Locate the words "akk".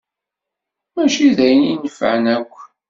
2.35-2.53